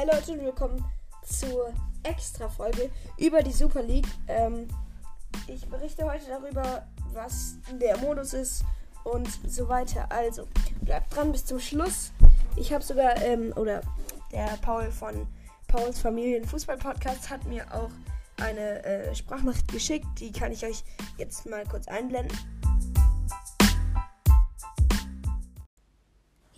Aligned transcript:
Hi 0.00 0.06
Leute 0.06 0.32
und 0.32 0.40
willkommen 0.40 0.82
zur 1.26 1.74
Extra-Folge 2.04 2.90
über 3.18 3.42
die 3.42 3.52
Super 3.52 3.82
League. 3.82 4.08
Ähm, 4.28 4.66
ich 5.46 5.68
berichte 5.68 6.10
heute 6.10 6.24
darüber, 6.26 6.86
was 7.12 7.56
der 7.70 7.98
Modus 7.98 8.32
ist 8.32 8.64
und 9.04 9.28
so 9.46 9.68
weiter. 9.68 10.10
Also, 10.10 10.48
bleibt 10.80 11.14
dran 11.14 11.32
bis 11.32 11.44
zum 11.44 11.60
Schluss. 11.60 12.12
Ich 12.56 12.72
habe 12.72 12.82
sogar, 12.82 13.20
ähm, 13.20 13.52
oder 13.56 13.82
der 14.32 14.46
Paul 14.62 14.90
von 14.90 15.26
Pauls 15.68 15.98
Familienfußball-Podcast 15.98 17.28
hat 17.28 17.44
mir 17.44 17.66
auch 17.70 17.90
eine 18.42 18.82
äh, 18.82 19.14
Sprachnachricht 19.14 19.70
geschickt. 19.70 20.06
Die 20.18 20.32
kann 20.32 20.50
ich 20.50 20.64
euch 20.64 20.82
jetzt 21.18 21.44
mal 21.44 21.66
kurz 21.66 21.88
einblenden. 21.88 22.38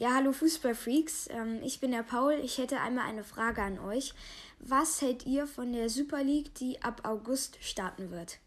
Ja, 0.02 0.14
hallo 0.16 0.32
Fußballfreaks. 0.32 1.28
Ähm, 1.30 1.60
ich 1.62 1.78
bin 1.78 1.92
der 1.92 2.02
Paul. 2.02 2.32
Ich 2.42 2.58
hätte 2.58 2.80
einmal 2.80 3.08
eine 3.08 3.22
Frage 3.22 3.62
an 3.62 3.78
euch. 3.78 4.14
Was 4.58 5.00
hält 5.00 5.26
ihr 5.26 5.46
von 5.46 5.72
der 5.72 5.88
Super 5.88 6.24
League, 6.24 6.52
die 6.56 6.82
ab 6.82 7.02
August 7.04 7.56
starten 7.60 8.10
wird? 8.10 8.40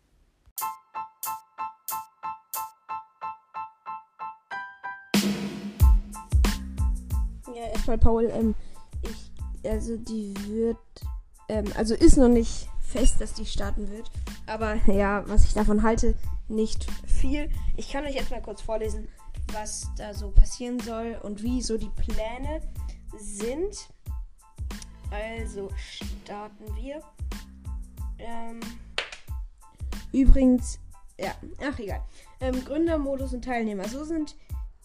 Ja, 7.56 7.67
erstmal 7.72 8.00
Paul. 8.00 8.30
Ähm, 8.34 8.53
ich, 9.02 9.72
also 9.72 9.95
die 9.95 10.34
wird, 10.50 10.78
ähm, 11.48 11.72
also 11.78 11.95
ist 11.95 12.17
noch 12.17 12.28
nicht 12.28 12.67
fest, 12.81 13.22
dass 13.22 13.34
die 13.34 13.45
starten 13.45 13.90
wird. 13.92 14.12
Aber 14.45 14.76
ja, 14.92 15.23
was 15.30 15.45
ich 15.45 15.53
davon 15.53 15.84
halte, 15.84 16.16
nicht 16.50 16.86
viel. 17.08 17.50
Ich 17.78 17.90
kann 17.94 18.03
euch 18.03 18.16
jetzt 18.16 18.30
mal 18.30 18.42
kurz 18.42 18.62
vorlesen, 18.62 19.08
was 19.55 19.90
da 19.98 20.14
so 20.14 20.30
passieren 20.30 20.80
soll 20.80 21.18
und 21.23 21.41
wie 21.41 21.62
so 21.62 21.77
die 21.77 21.89
Pläne 21.89 22.61
sind. 23.17 23.88
Also 25.09 25.70
starten 25.78 26.66
wir. 26.75 27.02
Ähm, 28.20 28.59
übrigens, 30.12 30.80
ja, 31.17 31.34
ach 31.64 31.80
egal. 31.80 32.03
Ähm, 32.42 32.64
Gründermodus 32.66 33.34
und 33.34 33.45
Teilnehmer. 33.45 33.88
So 33.88 34.03
sind 34.03 34.36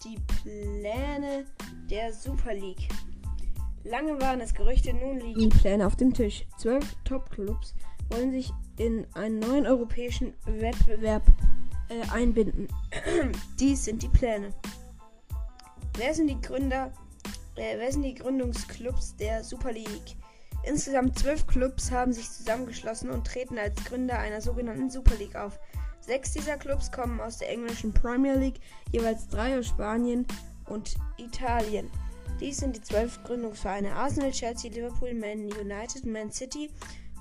die 0.04 0.18
Pläne 0.42 1.46
der 1.90 2.12
Super 2.12 2.54
League. 2.54 2.88
Lange 3.82 4.20
waren 4.20 4.40
es 4.40 4.54
Gerüchte, 4.54 4.94
nun 4.94 5.18
liegen 5.18 5.40
die 5.40 5.48
Pläne 5.48 5.86
auf 5.86 5.96
dem 5.96 6.14
Tisch. 6.14 6.46
Zwölf 6.58 6.96
Top-Clubs 7.04 7.74
wollen 8.10 8.30
sich 8.30 8.52
in 8.78 9.06
einen 9.14 9.40
neuen 9.40 9.66
europäischen 9.66 10.34
Wettbewerb 10.44 11.24
äh, 11.90 12.08
einbinden. 12.12 12.68
Dies 13.58 13.84
sind 13.84 14.02
die 14.02 14.08
Pläne. 14.08 14.52
Wer 16.00 16.14
sind 16.14 16.28
die 16.28 16.40
Gründer? 16.40 16.90
Äh, 17.56 17.76
wer 17.76 17.92
sind 17.92 18.04
die 18.04 18.14
Gründungsclubs 18.14 19.16
der 19.16 19.44
Super 19.44 19.70
League? 19.70 20.16
Insgesamt 20.64 21.18
zwölf 21.18 21.46
Clubs 21.46 21.90
haben 21.90 22.14
sich 22.14 22.30
zusammengeschlossen 22.30 23.10
und 23.10 23.26
treten 23.26 23.58
als 23.58 23.84
Gründer 23.84 24.18
einer 24.18 24.40
sogenannten 24.40 24.88
Super 24.88 25.16
League 25.16 25.36
auf. 25.36 25.60
Sechs 26.00 26.32
dieser 26.32 26.56
Clubs 26.56 26.90
kommen 26.90 27.20
aus 27.20 27.36
der 27.36 27.50
englischen 27.50 27.92
Premier 27.92 28.32
League, 28.32 28.60
jeweils 28.92 29.28
drei 29.28 29.58
aus 29.58 29.66
Spanien 29.66 30.26
und 30.70 30.94
Italien. 31.18 31.90
Dies 32.40 32.56
sind 32.56 32.76
die 32.76 32.82
zwölf 32.82 33.22
Gründungsvereine 33.24 33.92
Arsenal, 33.92 34.30
Chelsea, 34.30 34.70
Liverpool, 34.70 35.12
Man 35.12 35.52
United, 35.52 36.06
Man 36.06 36.32
City, 36.32 36.70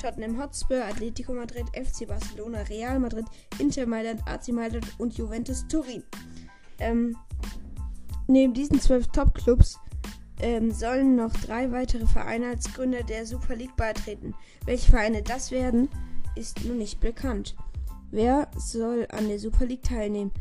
Tottenham 0.01 0.41
Hotspur, 0.41 0.85
Atletico 0.85 1.33
Madrid, 1.33 1.65
FC 1.73 2.07
Barcelona, 2.07 2.61
Real 2.61 2.97
Madrid, 2.97 3.25
Inter 3.59 3.85
Mailand, 3.85 4.25
AC 4.25 4.47
Mailand 4.53 4.87
und 4.99 5.17
Juventus 5.17 5.67
Turin. 5.67 6.01
Ähm, 6.79 7.17
neben 8.29 8.53
diesen 8.53 8.79
zwölf 8.79 9.07
Top-Clubs 9.07 9.79
ähm, 10.39 10.71
sollen 10.71 11.15
noch 11.15 11.33
drei 11.33 11.71
weitere 11.71 12.05
Vereine 12.05 12.47
als 12.47 12.73
Gründer 12.73 13.03
der 13.03 13.25
Super 13.25 13.55
League 13.55 13.75
beitreten. 13.75 14.35
Welche 14.65 14.89
Vereine 14.89 15.21
das 15.21 15.51
werden, 15.51 15.89
ist 16.35 16.63
noch 16.63 16.75
nicht 16.75 16.99
bekannt. 16.99 17.55
Wer 18.11 18.49
soll 18.55 19.07
an 19.11 19.27
der 19.27 19.39
Super 19.39 19.65
League 19.65 19.83
teilnehmen? 19.83 20.31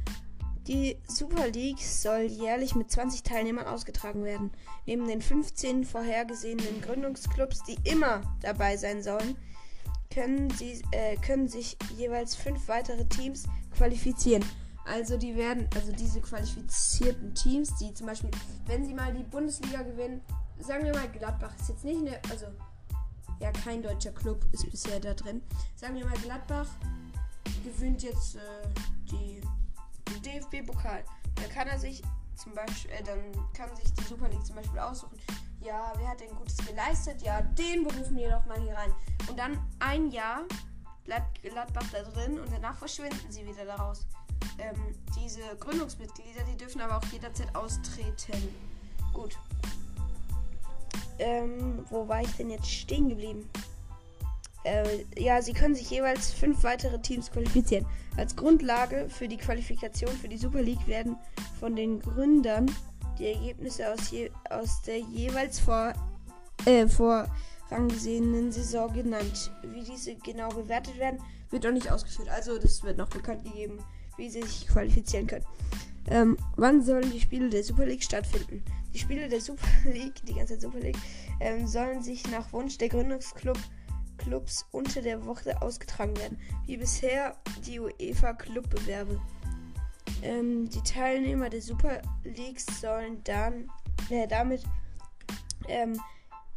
Die 0.67 0.99
Super 1.07 1.49
League 1.49 1.81
soll 1.81 2.25
jährlich 2.25 2.75
mit 2.75 2.91
20 2.91 3.23
Teilnehmern 3.23 3.67
ausgetragen 3.67 4.23
werden. 4.23 4.51
Neben 4.87 5.09
den 5.09 5.23
15 5.23 5.85
vorhergesehenen 5.85 6.83
Gründungsclubs, 6.83 7.63
die 7.65 7.79
immer 7.85 8.21
dabei 8.43 8.77
sein 8.77 9.03
sollen, 9.03 9.37
können, 10.13 10.51
sie, 10.51 10.83
äh, 10.93 11.17
können 11.17 11.49
sich 11.49 11.79
jeweils 11.97 12.35
fünf 12.35 12.69
weitere 12.69 13.07
Teams 13.07 13.45
qualifizieren. 13.77 14.45
Also 14.89 15.19
die 15.19 15.37
werden, 15.37 15.69
also 15.75 15.93
diese 15.93 16.21
qualifizierten 16.21 17.35
Teams, 17.35 17.77
die 17.77 17.93
zum 17.93 18.07
Beispiel, 18.07 18.31
wenn 18.67 18.87
sie 18.87 18.95
mal 18.95 19.13
die 19.13 19.23
Bundesliga 19.23 19.83
gewinnen, 19.83 20.23
sagen 20.59 20.85
wir 20.85 20.95
mal 20.95 21.09
Gladbach 21.11 21.55
ist 21.61 21.69
jetzt 21.69 21.85
nicht 21.85 22.01
eine, 22.01 22.19
also 22.31 22.47
ja 23.39 23.53
kein 23.53 23.83
deutscher 23.83 24.13
Club 24.13 24.45
ist 24.53 24.69
bisher 24.71 24.99
da 24.99 25.13
drin. 25.13 25.43
Sagen 25.77 25.95
wir 25.95 26.07
mal 26.07 26.17
Gladbach 26.19 26.67
gewinnt 27.63 28.03
jetzt 28.03 28.37
äh, 28.37 28.41
die, 29.11 29.43
den 30.11 30.23
DFB-Pokal. 30.23 31.05
Dann 31.35 31.51
kann 31.51 31.69
er 31.69 31.79
sich 31.79 32.03
zum 32.35 32.55
Beispiel, 32.55 32.91
äh, 32.93 33.03
dann 33.03 33.19
kann 33.53 33.75
sich 33.77 33.93
die 33.93 34.05
Super 34.05 34.29
League 34.29 34.45
zum 34.47 34.57
Beispiel 34.57 34.79
aussuchen. 34.79 35.19
Ja, 35.61 35.93
wer 35.99 36.09
hat 36.09 36.21
denn 36.21 36.35
Gutes 36.35 36.57
geleistet? 36.67 37.21
Ja, 37.23 37.43
den 37.43 37.85
berufen 37.85 38.17
wir 38.17 38.31
doch 38.31 38.47
mal 38.47 38.61
hier 38.61 38.75
rein. 38.75 38.93
Und 39.29 39.39
dann 39.39 39.59
ein 39.81 40.11
Jahr 40.11 40.45
bleibt 41.05 41.43
Gladbach 41.43 41.87
da 41.93 42.03
drin 42.03 42.41
und 42.41 42.51
danach 42.53 42.77
verschwinden 42.79 43.31
sie 43.31 43.47
wieder 43.47 43.65
daraus. 43.67 44.07
Ähm, 44.59 44.95
diese 45.17 45.41
Gründungsmitglieder, 45.61 46.43
die 46.51 46.57
dürfen 46.57 46.81
aber 46.81 46.99
auch 46.99 47.13
jederzeit 47.13 47.55
austreten. 47.55 48.49
Gut. 49.13 49.39
Ähm, 51.19 51.85
wo 51.91 52.07
war 52.07 52.23
ich 52.23 52.31
denn 52.37 52.51
jetzt 52.51 52.71
stehen 52.71 53.09
geblieben? 53.09 53.49
Äh, 54.65 55.05
ja, 55.17 55.41
sie 55.41 55.53
können 55.53 55.75
sich 55.75 55.91
jeweils 55.91 56.33
fünf 56.33 56.63
weitere 56.63 57.01
Teams 57.01 57.31
qualifizieren. 57.31 57.87
Als 58.17 58.35
Grundlage 58.35 59.09
für 59.09 59.29
die 59.29 59.37
Qualifikation 59.37 60.11
für 60.13 60.29
die 60.29 60.39
Super 60.39 60.63
League 60.63 60.87
werden 60.87 61.17
von 61.59 61.77
den 61.77 62.01
Gründern 62.01 62.71
die 63.19 63.27
Ergebnisse 63.27 63.93
aus, 63.93 64.11
je, 64.11 64.31
aus 64.51 64.83
der 64.83 64.99
jeweils 64.99 65.59
vor, 65.61 65.93
äh, 66.67 66.87
vorangesehenen 66.89 68.53
Saison 68.53 68.93
genannt. 68.93 69.53
Wie 69.63 69.85
diese 69.85 70.15
genau 70.17 70.49
bewertet 70.49 70.99
werden, 70.99 71.21
wird 71.51 71.65
noch 71.65 71.73
nicht 71.73 71.91
ausgeführt. 71.91 72.29
Also 72.29 72.59
das 72.59 72.83
wird 72.83 72.99
noch 72.99 73.09
bekannt 73.09 73.45
gegeben, 73.45 73.79
wie 74.19 74.29
sie 74.29 74.43
sich 74.43 74.67
qualifizieren 74.69 75.27
können. 75.27 75.45
Ähm, 76.11 76.37
wann 76.57 76.83
sollen 76.83 77.11
die 77.11 77.21
Spiele 77.21 77.49
der 77.49 77.65
Super 77.65 77.87
League 77.87 78.03
stattfinden? 78.03 78.63
Die 78.93 78.99
Spiele 78.99 79.29
der 79.29 79.41
Super 79.41 79.67
League, 79.85 80.25
die 80.27 80.35
ganze 80.35 80.61
Super 80.61 80.81
League, 80.81 80.99
ähm, 81.41 81.67
sollen 81.67 82.03
sich 82.03 82.29
nach 82.31 82.53
Wunsch 82.53 82.79
der 82.79 82.89
Gründungsclub 82.89 83.59
Clubs 84.19 84.67
unter 84.73 85.01
der 85.01 85.25
Woche 85.25 85.61
ausgetragen 85.63 86.17
werden, 86.19 86.39
wie 86.67 86.77
bisher 86.77 87.37
die 87.65 87.81
UEFA 87.81 88.35
Clubbewerbe. 88.35 89.21
Ähm, 90.23 90.69
die 90.69 90.83
Teilnehmer 90.83 91.49
der 91.49 91.63
Super 91.63 92.03
Leagues 92.25 92.67
sollen 92.81 93.23
dann 93.25 93.71
äh, 94.11 94.27
damit 94.27 94.65
ähm, 95.69 95.99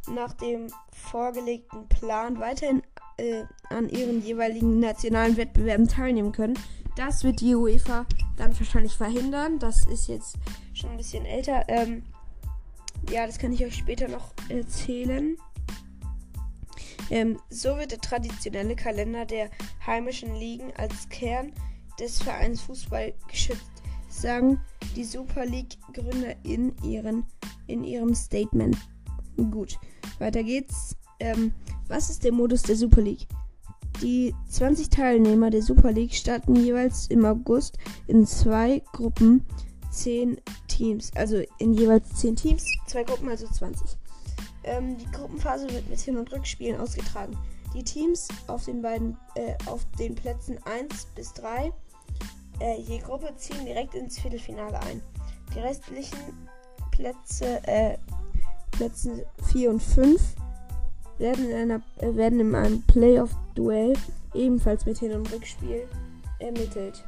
nach 0.08 0.32
dem 0.34 0.66
vorgelegten 0.90 1.88
Plan 1.88 2.40
weiterhin 2.40 2.82
äh, 3.18 3.44
an 3.70 3.88
ihren 3.88 4.22
jeweiligen 4.22 4.80
nationalen 4.80 5.36
Wettbewerben 5.36 5.86
teilnehmen 5.86 6.32
können. 6.32 6.58
Das 6.96 7.24
wird 7.24 7.40
die 7.40 7.54
UEFA 7.54 8.06
dann 8.36 8.58
wahrscheinlich 8.58 8.94
verhindern. 8.94 9.58
Das 9.58 9.86
ist 9.86 10.08
jetzt 10.08 10.36
schon 10.74 10.90
ein 10.90 10.96
bisschen 10.96 11.24
älter. 11.24 11.64
Ähm, 11.68 12.02
ja, 13.10 13.26
das 13.26 13.38
kann 13.38 13.52
ich 13.52 13.64
euch 13.64 13.76
später 13.76 14.08
noch 14.08 14.32
erzählen. 14.48 15.36
Ähm, 17.10 17.38
so 17.50 17.76
wird 17.76 17.90
der 17.90 18.00
traditionelle 18.00 18.76
Kalender 18.76 19.24
der 19.26 19.50
heimischen 19.86 20.34
Ligen 20.34 20.72
als 20.76 21.08
Kern 21.08 21.52
des 21.98 22.22
Vereins 22.22 22.62
Fußball 22.62 23.12
geschützt, 23.28 23.82
sagen 24.08 24.60
die 24.96 25.04
Super 25.04 25.44
League-Gründer 25.44 26.36
in, 26.42 26.74
in 27.66 27.84
ihrem 27.84 28.14
Statement. 28.14 28.76
Gut, 29.50 29.78
weiter 30.18 30.42
geht's. 30.42 30.96
Ähm, 31.20 31.52
was 31.88 32.10
ist 32.10 32.24
der 32.24 32.32
Modus 32.32 32.62
der 32.62 32.76
Super 32.76 33.02
League? 33.02 33.26
Die 34.02 34.34
20 34.50 34.90
Teilnehmer 34.90 35.50
der 35.50 35.62
Super 35.62 35.92
League 35.92 36.14
starten 36.14 36.56
jeweils 36.56 37.06
im 37.06 37.24
August 37.24 37.78
in 38.08 38.26
zwei 38.26 38.82
Gruppen 38.92 39.46
10 39.92 40.38
Teams. 40.66 41.12
Also 41.14 41.40
in 41.58 41.72
jeweils 41.72 42.12
10 42.16 42.34
Teams, 42.34 42.66
zwei 42.88 43.04
Gruppen, 43.04 43.28
also 43.28 43.46
20. 43.46 43.96
Ähm, 44.64 44.98
die 44.98 45.10
Gruppenphase 45.12 45.70
wird 45.70 45.88
mit 45.88 46.00
Hin- 46.00 46.16
und 46.16 46.32
Rückspielen 46.32 46.80
ausgetragen. 46.80 47.36
Die 47.74 47.84
Teams 47.84 48.28
auf 48.48 48.64
den 48.64 48.82
beiden, 48.82 49.16
äh, 49.36 49.54
auf 49.66 49.86
den 49.98 50.14
Plätzen 50.16 50.58
1 50.64 51.06
bis 51.14 51.32
3 51.34 51.72
äh, 52.60 52.80
je 52.80 52.98
Gruppe 52.98 53.34
ziehen 53.36 53.64
direkt 53.64 53.94
ins 53.94 54.18
Viertelfinale 54.18 54.80
ein. 54.80 55.02
Die 55.54 55.60
restlichen 55.60 56.18
Plätze, 56.90 57.60
äh, 57.66 57.98
Plätze 58.70 59.26
4 59.50 59.70
und 59.70 59.82
5 59.82 60.20
werden 61.22 61.48
in, 61.48 61.56
einer, 61.56 61.82
äh, 61.98 62.14
werden 62.14 62.40
in 62.40 62.54
einem 62.54 62.82
Playoff-Duell 62.82 63.94
ebenfalls 64.34 64.84
mit 64.84 64.98
Hin- 64.98 65.12
und 65.12 65.32
Rückspiel 65.32 65.88
ermittelt. 66.40 67.04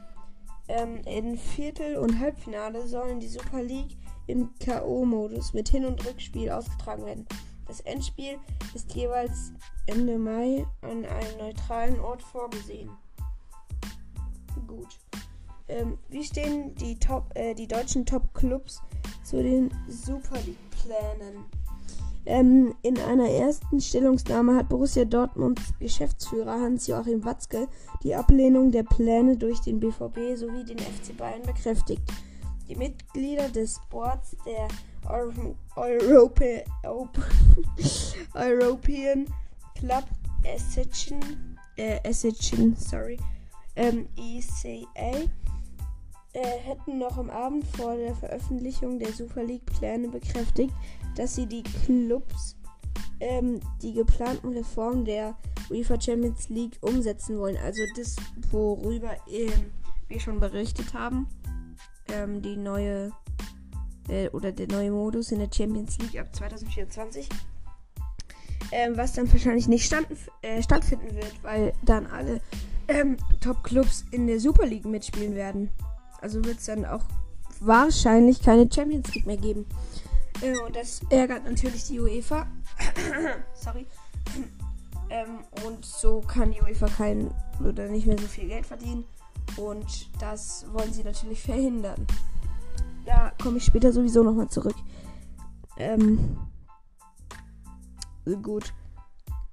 Ähm, 0.69 1.03
in 1.05 1.37
Viertel- 1.37 1.97
und 1.97 2.19
Halbfinale 2.19 2.87
sollen 2.87 3.21
die 3.21 3.29
Super 3.29 3.63
League 3.63 3.99
im 4.27 4.49
K.O.-Modus 4.61 5.53
mit 5.53 5.69
Hin- 5.69 5.85
und 5.85 6.07
Rückspiel 6.07 6.51
ausgetragen 6.51 7.05
werden. 7.05 7.27
Das 7.67 7.81
Endspiel 7.81 8.39
ist 8.75 8.95
jeweils 8.95 9.53
Ende 9.87 10.17
Mai 10.17 10.65
an 10.83 11.05
einem 11.05 11.39
neutralen 11.39 12.01
Ort 12.01 12.23
vorgesehen. 12.23 12.91
Gut. 14.67 14.99
Ähm, 15.69 15.99
wie 16.09 16.25
stehen 16.25 16.75
die, 16.77 16.99
Top, 16.99 17.31
äh, 17.35 17.55
die 17.55 17.67
deutschen 17.67 18.07
Top-Clubs 18.07 18.81
zu 19.23 19.43
den 19.43 19.71
Super 19.89 20.37
League-Plänen? 20.37 21.45
Ähm, 22.27 22.75
in 22.83 22.99
einer 22.99 23.29
ersten 23.29 23.81
Stellungnahme 23.81 24.57
hat 24.57 24.71
Borussia 24.71 25.05
Dortmunds 25.05 25.75
Geschäftsführer 25.79 26.59
Hans-Joachim 26.61 27.25
Watzke 27.25 27.69
die 28.03 28.15
Ablehnung 28.15 28.71
der 28.71 28.85
Pläne 28.85 29.37
durch 29.37 29.61
den 29.61 29.79
BVB 29.79 30.37
sowie 30.37 30.65
den 30.65 30.79
FC 30.79 31.17
Bayern 31.17 31.43
bekräftigt. 31.43 32.03
Die 32.69 32.77
Mitglieder 32.77 33.49
des 33.51 33.79
Boards 33.91 34.37
der 34.47 34.69
Euro 35.11 35.55
Europe 35.77 36.65
European 38.35 39.27
Club 39.75 40.05
Association, 40.47 41.21
äh, 41.77 41.99
Association 42.09 42.75
sorry, 42.77 43.19
ähm, 43.77 44.09
ECA, 44.17 45.29
äh, 46.33 46.59
hätten 46.65 46.99
noch 46.99 47.19
am 47.19 47.29
Abend 47.29 47.67
vor 47.77 47.97
der 47.97 48.15
Veröffentlichung 48.15 48.99
der 48.99 49.13
Super 49.13 49.43
League 49.43 49.67
Pläne 49.67 50.09
bekräftigt, 50.09 50.73
dass 51.17 51.35
sie 51.35 51.47
die 51.47 51.63
Clubs 51.63 52.57
ähm, 53.21 53.61
die 53.83 53.93
geplanten 53.93 54.53
Reformen 54.53 55.05
der 55.05 55.37
UEFA 55.71 56.01
Champions 56.01 56.49
League 56.49 56.79
umsetzen 56.81 57.39
wollen. 57.39 57.57
Also 57.57 57.83
das, 57.97 58.17
worüber 58.51 59.17
ähm, 59.31 59.73
wir 60.09 60.21
schon 60.21 60.41
berichtet 60.41 60.95
haben. 60.95 61.27
Ähm, 62.09 62.43
die 62.43 62.57
neue 62.57 63.13
äh, 64.09 64.29
oder 64.31 64.53
der 64.53 64.69
neue 64.69 64.91
Modus 64.91 65.33
in 65.33 65.39
der 65.39 65.49
Champions 65.53 65.99
League 65.99 66.21
ab 66.21 66.35
2024. 66.35 67.29
Ähm, 68.73 68.97
was 68.97 69.13
dann 69.13 69.31
wahrscheinlich 69.33 69.69
nicht 69.69 69.87
stand, 69.87 70.07
äh, 70.43 70.63
stattfinden 70.63 71.15
wird, 71.15 71.33
weil 71.43 71.73
dann 71.83 72.07
alle 72.07 72.41
ähm, 72.89 73.17
Top-Clubs 73.41 74.05
in 74.11 74.27
der 74.27 74.41
Super 74.41 74.67
League 74.67 74.85
mitspielen 74.85 75.35
werden. 75.35 75.71
Also 76.21 76.45
wird 76.45 76.59
es 76.59 76.67
dann 76.67 76.85
auch 76.85 77.05
wahrscheinlich 77.61 78.43
keine 78.43 78.69
Champions 78.71 79.15
League 79.15 79.27
mehr 79.27 79.37
geben. 79.37 79.67
Äh, 80.41 80.59
und 80.59 80.75
das 80.77 81.01
ärgert 81.11 81.45
natürlich 81.45 81.85
die 81.85 82.01
UEFA. 82.01 82.47
Sorry. 83.55 83.87
Ähm, 85.11 85.41
und 85.67 85.85
so 85.85 86.23
kann 86.23 86.51
die 86.51 86.63
UEFA 86.63 86.89
kein 86.89 87.31
oder 87.63 87.89
nicht 87.89 88.07
mehr 88.07 88.19
so 88.19 88.27
viel 88.27 88.49
Geld 88.49 88.65
verdienen. 88.65 89.05
Und 89.59 90.09
das 90.19 90.65
wollen 90.73 90.95
sie 90.95 91.05
natürlich 91.05 91.43
verhindern. 91.43 92.07
Da 93.05 93.33
komme 93.41 93.59
ich 93.59 93.65
später 93.65 93.93
sowieso 93.93 94.23
nochmal 94.23 94.49
zurück. 94.49 94.75
Ähm, 95.77 96.39
gut. 98.43 98.73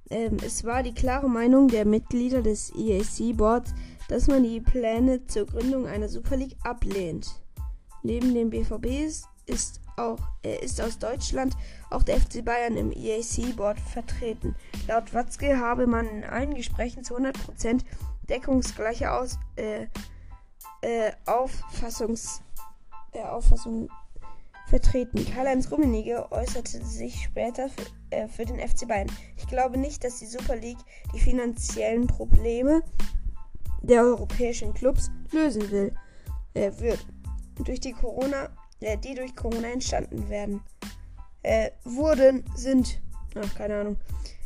Ähm, 0.09 0.37
es 0.43 0.63
war 0.63 0.83
die 0.83 0.93
klare 0.93 1.29
Meinung 1.29 1.67
der 1.67 1.85
Mitglieder 1.85 2.41
des 2.41 2.73
EAC-Boards, 2.75 3.73
dass 4.07 4.27
man 4.27 4.43
die 4.43 4.61
Pläne 4.61 5.25
zur 5.27 5.45
Gründung 5.45 5.85
einer 5.85 6.09
Super 6.09 6.37
League 6.37 6.57
ablehnt. 6.63 7.41
Neben 8.03 8.33
dem 8.33 8.49
BVB 8.49 8.85
ist, 9.05 9.27
ist 9.45 9.80
auch, 9.97 10.19
äh, 10.43 10.63
ist 10.63 10.81
aus 10.81 10.99
Deutschland 10.99 11.55
auch 11.89 12.03
der 12.03 12.19
FC 12.19 12.43
Bayern 12.43 12.77
im 12.77 12.91
EAC-Board 12.91 13.79
vertreten. 13.79 14.55
Laut 14.87 15.13
Watzke 15.13 15.57
habe 15.57 15.87
man 15.87 16.07
in 16.07 16.23
allen 16.23 16.53
Gesprächen 16.53 17.03
zu 17.03 17.15
100% 17.15 17.83
deckungsgleiche 18.29 19.11
Aus, 19.11 19.37
äh, 19.55 19.87
äh, 20.81 21.11
Auffassungs, 21.25 22.41
äh, 23.13 23.21
Auffassung 23.21 23.89
vertreten. 24.67 25.25
Karl-Heinz 25.33 25.69
Rummenigge 25.69 26.31
äußerte 26.31 26.83
sich 26.83 27.23
später 27.23 27.69
für, 27.69 28.15
äh, 28.15 28.27
für 28.27 28.45
den 28.45 28.59
FC 28.59 28.87
Bayern. 28.87 29.11
Ich 29.37 29.47
glaube 29.47 29.77
nicht, 29.77 30.03
dass 30.03 30.19
die 30.19 30.25
Super 30.25 30.55
League 30.55 30.79
die 31.13 31.19
finanziellen 31.19 32.07
Probleme 32.07 32.81
der 33.81 34.01
europäischen 34.03 34.73
Clubs 34.73 35.11
lösen 35.31 35.69
will, 35.71 35.93
äh, 36.53 36.71
wird. 36.77 37.05
Durch 37.65 37.79
die 37.79 37.93
Corona 37.93 38.49
äh, 38.81 38.97
die 38.97 39.15
durch 39.15 39.35
Corona 39.35 39.69
entstanden 39.69 40.29
werden. 40.29 40.61
Äh, 41.43 41.71
wurden, 41.83 42.43
sind, 42.55 43.01
ach, 43.35 43.55
keine 43.55 43.79
Ahnung. 43.79 43.97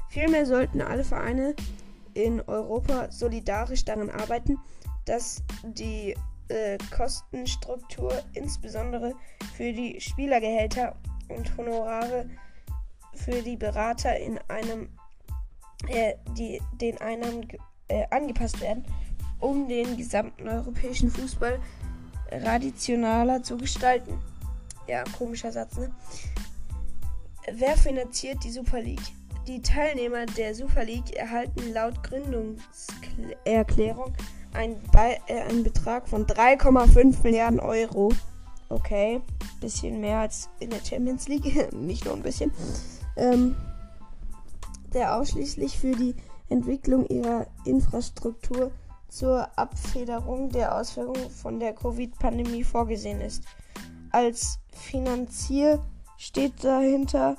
Vielmehr 0.09 0.45
sollten 0.45 0.81
alle 0.81 1.03
Vereine 1.03 1.55
in 2.13 2.39
Europa 2.41 3.11
solidarisch 3.11 3.83
daran 3.83 4.09
arbeiten, 4.09 4.57
dass 5.05 5.43
die 5.63 6.15
äh, 6.47 6.77
Kostenstruktur 6.95 8.23
insbesondere 8.33 9.13
für 9.55 9.73
die 9.73 9.99
Spielergehälter 9.99 10.95
und 11.27 11.57
Honorare 11.57 12.29
für 13.13 13.41
die 13.41 13.57
Berater 13.57 14.17
in 14.17 14.39
einem 14.47 14.89
äh, 15.87 16.15
die 16.37 16.61
den 16.79 16.97
Einnahmen 16.99 17.47
äh, 17.87 18.05
angepasst 18.09 18.61
werden, 18.61 18.85
um 19.39 19.67
den 19.67 19.97
gesamten 19.97 20.47
europäischen 20.47 21.09
Fußball 21.09 21.59
rationaler 22.31 23.43
zu 23.43 23.57
gestalten. 23.57 24.17
Ja, 24.87 25.03
komischer 25.17 25.51
Satz, 25.51 25.77
ne? 25.77 25.91
Wer 27.51 27.75
finanziert 27.77 28.43
die 28.43 28.51
Super 28.51 28.81
League? 28.81 29.13
Die 29.47 29.61
Teilnehmer 29.61 30.25
der 30.25 30.55
Super 30.55 30.83
League 30.83 31.15
erhalten 31.15 31.71
laut 31.71 32.01
Gründungserklärung 32.03 34.13
einen, 34.53 34.81
äh, 35.27 35.41
einen 35.41 35.63
Betrag 35.63 36.07
von 36.07 36.25
3,5 36.25 37.21
Milliarden 37.23 37.59
Euro. 37.59 38.11
Okay, 38.69 39.21
bisschen 39.61 40.01
mehr 40.01 40.17
als 40.19 40.49
in 40.59 40.71
der 40.71 40.83
Champions 40.83 41.27
League, 41.27 41.71
nicht 41.73 42.05
nur 42.05 42.15
ein 42.15 42.23
bisschen. 42.23 42.51
Ähm, 43.15 43.55
der 44.93 45.15
ausschließlich 45.15 45.77
für 45.77 45.91
die 45.91 46.15
Entwicklung 46.49 47.05
ihrer 47.07 47.45
Infrastruktur 47.65 48.71
zur 49.15 49.47
Abfederung 49.57 50.49
der 50.49 50.75
Auswirkungen 50.75 51.29
von 51.29 51.57
der 51.57 51.73
Covid-Pandemie 51.73 52.65
vorgesehen 52.65 53.21
ist. 53.21 53.45
Als 54.11 54.59
Finanzier 54.73 55.81
steht 56.17 56.61
dahinter 56.61 57.37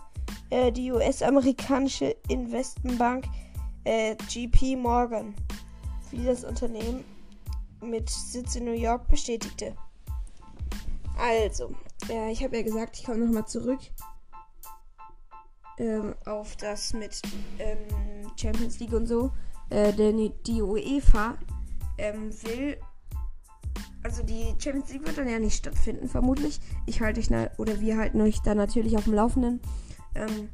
äh, 0.49 0.73
die 0.73 0.91
US-amerikanische 0.91 2.17
Investmentbank 2.29 3.27
äh, 3.85 4.17
GP 4.33 4.77
Morgan, 4.77 5.35
wie 6.11 6.25
das 6.25 6.45
Unternehmen 6.45 7.05
mit 7.83 8.09
Sitz 8.09 8.57
in 8.57 8.65
New 8.65 8.73
York 8.73 9.07
bestätigte. 9.09 9.77
Also, 11.19 11.75
äh, 12.09 12.33
ich 12.33 12.43
habe 12.43 12.57
ja 12.57 12.63
gesagt, 12.63 12.97
ich 12.97 13.05
komme 13.05 13.19
nochmal 13.19 13.47
zurück 13.47 13.81
ähm, 15.77 16.15
auf 16.25 16.57
das 16.57 16.95
mit 16.95 17.21
ähm, 17.59 17.77
Champions 18.35 18.81
League 18.81 18.95
und 18.95 19.07
so. 19.07 19.31
Äh, 19.69 19.93
denn 19.93 20.33
die 20.47 20.63
UEFA 20.63 21.37
ähm, 21.99 22.31
will. 22.43 22.77
Also 24.03 24.23
die 24.23 24.55
Champions 24.59 24.93
League 24.93 25.07
wird 25.07 25.19
dann 25.19 25.29
ja 25.29 25.39
nicht 25.39 25.57
stattfinden, 25.57 26.09
vermutlich. 26.09 26.61
Ich 26.87 27.01
halte 27.01 27.21
euch 27.21 27.31
oder 27.59 27.81
wir 27.81 27.97
halten 27.97 28.21
euch 28.21 28.41
da 28.41 28.55
natürlich 28.55 28.97
auf 28.97 29.05
dem 29.05 29.15
Laufenden. 29.15 29.61
Ähm, 30.15 30.49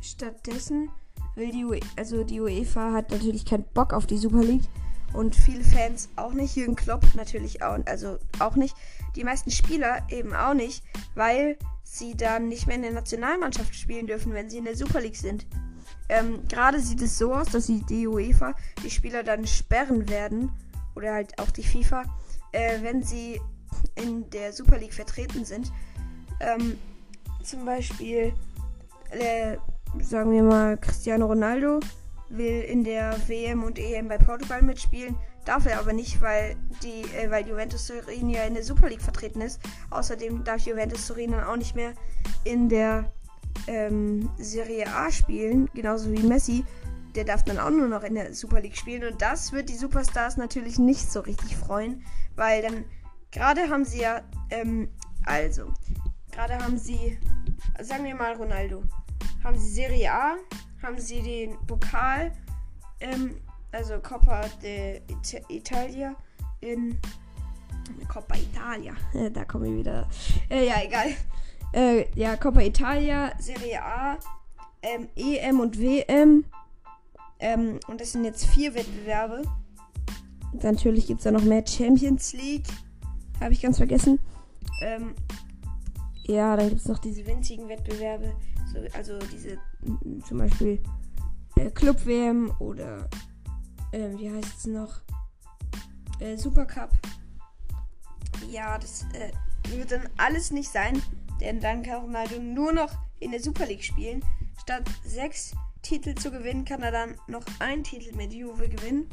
stattdessen 0.00 0.90
will 1.34 1.52
die 1.52 1.64
UEFA, 1.64 1.86
also 1.96 2.24
die 2.24 2.40
UEFA 2.40 2.92
hat 2.92 3.10
natürlich 3.10 3.44
keinen 3.44 3.64
Bock 3.74 3.92
auf 3.92 4.06
die 4.06 4.16
Super 4.16 4.42
League 4.42 4.64
und 5.12 5.36
viele 5.36 5.64
Fans 5.64 6.08
auch 6.16 6.32
nicht. 6.32 6.56
Jürgen 6.56 6.76
Klopp 6.76 7.04
natürlich 7.14 7.62
auch, 7.62 7.78
also 7.86 8.18
auch 8.38 8.56
nicht. 8.56 8.76
Die 9.16 9.24
meisten 9.24 9.50
Spieler 9.50 10.02
eben 10.10 10.34
auch 10.34 10.54
nicht, 10.54 10.82
weil 11.14 11.56
sie 11.82 12.16
dann 12.16 12.48
nicht 12.48 12.66
mehr 12.66 12.76
in 12.76 12.82
der 12.82 12.92
Nationalmannschaft 12.92 13.74
spielen 13.74 14.06
dürfen, 14.06 14.32
wenn 14.32 14.50
sie 14.50 14.58
in 14.58 14.64
der 14.64 14.76
Super 14.76 15.00
League 15.00 15.16
sind. 15.16 15.46
Ähm, 16.08 16.40
Gerade 16.48 16.80
sieht 16.80 17.02
es 17.02 17.18
so 17.18 17.34
aus, 17.34 17.48
dass 17.48 17.66
die, 17.66 18.06
UEFA 18.06 18.54
die 18.82 18.90
Spieler 18.90 19.22
dann 19.22 19.46
sperren 19.46 20.08
werden, 20.08 20.50
oder 20.98 21.14
halt 21.14 21.38
auch 21.38 21.50
die 21.50 21.62
FIFA, 21.62 22.02
äh, 22.52 22.82
wenn 22.82 23.02
sie 23.02 23.40
in 23.94 24.28
der 24.30 24.52
Super 24.52 24.78
League 24.78 24.92
vertreten 24.92 25.44
sind. 25.44 25.72
Ähm, 26.40 26.76
zum 27.42 27.64
Beispiel, 27.64 28.32
äh, 29.10 29.56
sagen 30.00 30.32
wir 30.32 30.42
mal, 30.42 30.76
Cristiano 30.76 31.26
Ronaldo 31.26 31.80
will 32.30 32.62
in 32.62 32.84
der 32.84 33.16
WM 33.26 33.62
und 33.62 33.78
EM 33.78 34.08
bei 34.08 34.18
Portugal 34.18 34.60
mitspielen, 34.62 35.16
darf 35.44 35.66
er 35.66 35.78
aber 35.78 35.92
nicht, 35.92 36.20
weil 36.20 36.56
die, 36.82 37.02
äh, 37.16 37.30
weil 37.30 37.46
Juventus 37.46 37.86
Turin 37.86 38.28
ja 38.28 38.42
in 38.42 38.54
der 38.54 38.64
Super 38.64 38.88
League 38.88 39.00
vertreten 39.00 39.40
ist. 39.40 39.60
Außerdem 39.90 40.44
darf 40.44 40.62
Juventus 40.62 41.06
Turin 41.06 41.30
dann 41.30 41.44
auch 41.44 41.56
nicht 41.56 41.74
mehr 41.74 41.92
in 42.44 42.68
der 42.68 43.10
ähm, 43.66 44.30
Serie 44.38 44.86
A 44.86 45.10
spielen, 45.10 45.68
genauso 45.74 46.12
wie 46.12 46.22
Messi. 46.22 46.64
Der 47.14 47.24
darf 47.24 47.42
dann 47.42 47.58
auch 47.58 47.70
nur 47.70 47.88
noch 47.88 48.02
in 48.02 48.14
der 48.14 48.34
Super 48.34 48.60
League 48.60 48.76
spielen. 48.76 49.10
Und 49.10 49.20
das 49.20 49.52
wird 49.52 49.68
die 49.68 49.76
Superstars 49.76 50.36
natürlich 50.36 50.78
nicht 50.78 51.10
so 51.10 51.20
richtig 51.20 51.56
freuen, 51.56 52.04
weil 52.36 52.62
dann 52.62 52.84
gerade 53.30 53.68
haben 53.68 53.84
sie 53.84 54.02
ja, 54.02 54.22
ähm, 54.50 54.88
also, 55.24 55.72
gerade 56.30 56.58
haben 56.58 56.78
sie, 56.78 57.18
sagen 57.80 58.04
wir 58.04 58.14
mal 58.14 58.34
Ronaldo, 58.34 58.82
haben 59.42 59.58
sie 59.58 59.70
Serie 59.70 60.12
A, 60.12 60.36
haben 60.82 60.98
sie 60.98 61.22
den 61.22 61.58
Pokal, 61.66 62.32
ähm, 63.00 63.40
also 63.72 63.98
Coppa 64.00 64.42
de 64.62 65.02
Italia 65.48 66.14
in 66.60 66.98
Coppa 68.08 68.36
Italia. 68.36 68.94
da 69.32 69.44
komme 69.44 69.68
ich 69.68 69.74
wieder. 69.74 70.08
Äh, 70.50 70.66
ja, 70.66 70.82
egal. 70.82 71.14
Äh, 71.72 72.06
ja, 72.14 72.36
Coppa 72.36 72.60
Italia, 72.60 73.32
Serie 73.38 73.82
A, 73.82 74.18
ähm, 74.82 75.08
EM 75.16 75.60
und 75.60 75.78
WM. 75.78 76.44
Ähm, 77.40 77.78
und 77.88 78.00
das 78.00 78.12
sind 78.12 78.24
jetzt 78.24 78.46
vier 78.46 78.74
Wettbewerbe. 78.74 79.42
Natürlich 80.62 81.06
gibt 81.06 81.20
es 81.20 81.24
da 81.24 81.30
noch 81.30 81.42
mehr 81.42 81.64
Champions 81.66 82.32
League. 82.32 82.66
Habe 83.40 83.52
ich 83.52 83.60
ganz 83.60 83.76
vergessen. 83.76 84.18
Ähm, 84.82 85.14
ja, 86.24 86.56
dann 86.56 86.68
gibt 86.68 86.80
es 86.80 86.88
noch 86.88 86.98
diese 86.98 87.26
winzigen 87.26 87.68
Wettbewerbe. 87.68 88.34
So, 88.72 88.78
also 88.96 89.18
diese 89.32 89.58
zum 90.26 90.38
Beispiel 90.38 90.80
äh, 91.56 91.70
Club 91.70 92.04
WM 92.04 92.52
oder 92.58 93.08
äh, 93.92 94.10
wie 94.16 94.30
heißt 94.30 94.58
es 94.58 94.66
noch? 94.66 95.00
Äh, 96.20 96.36
Super 96.36 96.66
Cup. 96.66 96.90
Ja, 98.50 98.78
das 98.78 99.06
äh, 99.14 99.32
wird 99.70 99.92
dann 99.92 100.08
alles 100.16 100.50
nicht 100.50 100.70
sein, 100.70 101.00
denn 101.40 101.60
dann 101.60 101.82
kann 101.82 102.02
Ronaldo 102.02 102.40
nur 102.40 102.72
noch 102.72 102.92
in 103.20 103.30
der 103.30 103.40
Super 103.40 103.66
League 103.66 103.84
spielen. 103.84 104.24
Statt 104.60 104.84
sechs 105.04 105.54
Titel 105.82 106.14
zu 106.14 106.30
gewinnen, 106.30 106.64
kann 106.64 106.82
er 106.82 106.92
dann 106.92 107.14
noch 107.26 107.44
einen 107.60 107.84
Titel 107.84 108.14
mit 108.16 108.32
Juve 108.32 108.68
gewinnen. 108.68 109.08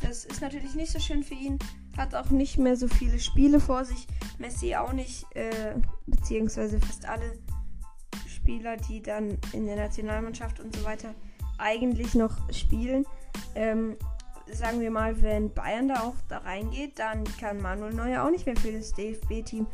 Das 0.00 0.24
ist 0.24 0.40
natürlich 0.40 0.74
nicht 0.74 0.90
so 0.90 0.98
schön 0.98 1.22
für 1.22 1.34
ihn. 1.34 1.58
Hat 1.96 2.14
auch 2.14 2.30
nicht 2.30 2.58
mehr 2.58 2.76
so 2.76 2.88
viele 2.88 3.18
Spiele 3.18 3.60
vor 3.60 3.84
sich. 3.84 4.06
Messi 4.38 4.74
auch 4.74 4.92
nicht, 4.92 5.24
äh, 5.36 5.74
beziehungsweise 6.06 6.80
fast 6.80 7.06
alle 7.06 7.38
Spieler, 8.26 8.76
die 8.76 9.02
dann 9.02 9.36
in 9.52 9.66
der 9.66 9.76
Nationalmannschaft 9.76 10.60
und 10.60 10.74
so 10.74 10.84
weiter 10.84 11.14
eigentlich 11.58 12.14
noch 12.14 12.32
spielen. 12.52 13.04
Ähm, 13.54 13.96
sagen 14.50 14.80
wir 14.80 14.90
mal, 14.90 15.20
wenn 15.22 15.52
Bayern 15.52 15.88
da 15.88 16.02
auch 16.02 16.14
da 16.28 16.38
reingeht, 16.38 16.98
dann 16.98 17.24
kann 17.38 17.60
Manuel 17.60 17.92
Neuer 17.92 18.24
auch 18.24 18.30
nicht 18.30 18.46
mehr 18.46 18.56
für 18.56 18.72
das 18.72 18.92
DFB-Team 18.92 19.66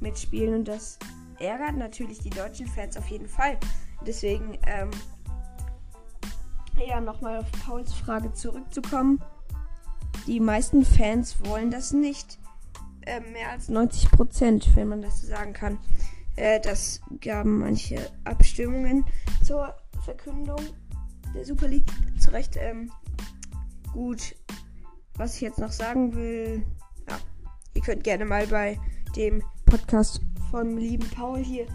mitspielen 0.00 0.54
und 0.54 0.68
das 0.68 0.98
ärgert 1.38 1.76
natürlich 1.76 2.18
die 2.18 2.30
deutschen 2.30 2.66
Fans 2.66 2.96
auf 2.96 3.08
jeden 3.08 3.28
Fall. 3.28 3.58
Deswegen, 4.06 4.58
ähm, 4.66 4.90
ja, 6.86 7.00
nochmal 7.00 7.38
auf 7.38 7.50
Pauls 7.64 7.92
Frage 7.92 8.32
zurückzukommen. 8.32 9.22
Die 10.26 10.40
meisten 10.40 10.84
Fans 10.84 11.36
wollen 11.44 11.70
das 11.70 11.92
nicht. 11.92 12.38
Äh, 13.02 13.20
mehr 13.20 13.50
als 13.50 13.68
90 13.68 14.10
Prozent, 14.12 14.74
wenn 14.74 14.88
man 14.88 15.02
das 15.02 15.20
so 15.20 15.26
sagen 15.26 15.52
kann. 15.52 15.78
Äh, 16.36 16.60
das 16.60 17.00
gaben 17.20 17.58
manche 17.58 18.10
Abstimmungen 18.24 19.04
zur 19.44 19.74
Verkündung 20.04 20.60
der 21.34 21.44
Super 21.44 21.68
League. 21.68 21.90
Zu 22.18 22.32
Recht, 22.32 22.56
ähm, 22.56 22.90
gut. 23.92 24.34
Was 25.16 25.36
ich 25.36 25.42
jetzt 25.42 25.58
noch 25.58 25.70
sagen 25.70 26.14
will, 26.14 26.64
ja, 27.08 27.18
ihr 27.74 27.82
könnt 27.82 28.02
gerne 28.02 28.24
mal 28.24 28.46
bei 28.46 28.80
dem 29.16 29.42
Podcast 29.64 30.20
von 30.54 30.76
lieben 30.76 31.10
Paul 31.10 31.40
hier 31.40 31.66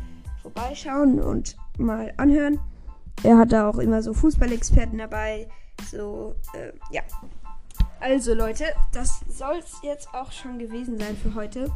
vorbeischauen 0.41 1.19
und 1.19 1.57
mal 1.77 2.13
anhören. 2.15 2.61
Er 3.23 3.37
hat 3.37 3.51
da 3.51 3.67
auch 3.67 3.77
immer 3.77 4.01
so 4.01 4.13
Fußballexperten 4.13 4.97
dabei. 4.97 5.49
So, 5.91 6.33
äh, 6.53 6.71
ja. 6.89 7.01
Also 7.99 8.33
Leute, 8.33 8.63
das 8.93 9.19
soll 9.27 9.57
es 9.57 9.81
jetzt 9.83 10.07
auch 10.13 10.31
schon 10.31 10.59
gewesen 10.59 10.97
sein 10.97 11.17
für 11.17 11.35
heute. 11.35 11.69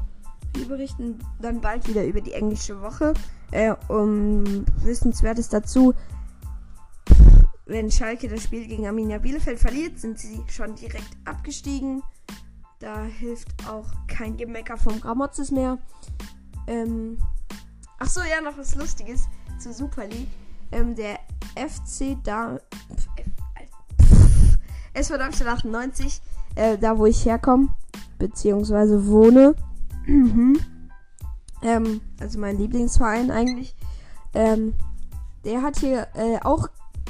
Wir 0.53 0.65
berichten 0.65 1.19
dann 1.41 1.59
bald 1.59 1.89
wieder 1.89 2.05
über 2.05 2.21
die 2.21 2.31
englische 2.31 2.81
Woche. 2.81 3.13
Äh, 3.51 3.75
um 3.89 4.65
Wissenswertes 4.85 5.49
dazu. 5.49 5.93
Wenn 7.65 7.91
Schalke 7.91 8.29
das 8.29 8.43
Spiel 8.43 8.65
gegen 8.65 8.87
Arminia 8.87 9.17
Bielefeld 9.17 9.59
verliert, 9.59 9.99
sind 9.99 10.19
sie 10.19 10.41
schon 10.47 10.75
direkt 10.75 11.17
abgestiegen. 11.25 12.01
Da 12.79 13.03
hilft 13.03 13.67
auch 13.67 13.91
kein 14.07 14.37
Gemecker 14.37 14.77
vom 14.77 15.01
Gramotzes 15.01 15.51
mehr. 15.51 15.79
Ähm, 16.67 17.17
ach 17.99 18.07
so, 18.07 18.21
ja, 18.21 18.41
noch 18.41 18.57
was 18.57 18.75
Lustiges 18.75 19.27
zur 19.59 19.73
Super 19.73 20.07
League. 20.07 20.29
Ähm, 20.71 20.95
der 20.95 21.19
FC 21.55 22.17
da 22.23 22.57
SV 24.93 25.17
Darmstadt 25.17 25.47
98, 25.47 26.21
äh, 26.55 26.77
da 26.77 26.97
wo 26.97 27.05
ich 27.05 27.25
herkomme, 27.25 27.69
beziehungsweise 28.19 29.07
wohne. 29.07 29.55
Mhm. 30.05 30.59
ähm, 31.61 32.01
also 32.19 32.39
mein 32.39 32.57
Lieblingsverein 32.57 33.31
eigentlich. 33.31 33.75
Ähm, 34.33 34.73
der 35.43 35.61
hat 35.61 35.79
hier 35.79 36.07
äh, 36.13 36.39
auch 36.43 36.67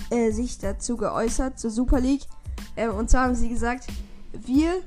äh, 0.09 0.31
sich 0.31 0.57
dazu 0.59 0.97
geäußert 0.97 1.59
zur 1.59 1.71
Super 1.71 1.99
League. 1.99 2.25
Äh, 2.75 2.87
und 2.87 3.09
zwar 3.09 3.23
haben 3.23 3.35
sie 3.35 3.49
gesagt, 3.49 3.87
wir 4.31 4.81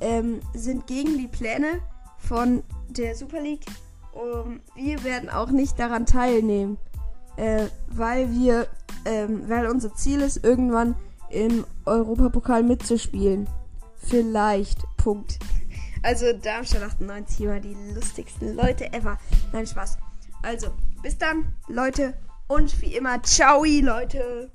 ähm, 0.00 0.40
sind 0.54 0.86
gegen 0.86 1.18
die 1.18 1.28
Pläne 1.28 1.80
von 2.18 2.62
der 2.88 3.14
Super 3.14 3.40
League. 3.40 3.64
Um, 4.12 4.60
wir 4.74 5.04
werden 5.04 5.28
auch 5.28 5.50
nicht 5.50 5.78
daran 5.78 6.06
teilnehmen, 6.06 6.78
äh, 7.36 7.66
weil 7.88 8.32
wir, 8.32 8.66
ähm, 9.04 9.48
weil 9.48 9.66
unser 9.66 9.94
Ziel 9.94 10.20
ist, 10.20 10.44
irgendwann 10.44 10.96
im 11.30 11.64
Europapokal 11.86 12.62
mitzuspielen. 12.62 13.48
Vielleicht. 13.96 14.78
Punkt. 14.96 15.38
Also 16.02 16.32
Darmstadt 16.32 16.82
98 16.82 17.46
war 17.46 17.60
die 17.60 17.76
lustigsten 17.94 18.54
Leute 18.54 18.92
ever. 18.92 19.18
Nein, 19.52 19.66
Spaß. 19.66 19.98
Also, 20.42 20.68
bis 21.02 21.18
dann, 21.18 21.54
Leute. 21.68 22.14
Und 22.48 22.80
wie 22.82 22.96
immer, 22.96 23.22
ciao, 23.22 23.64
Leute. 23.64 24.50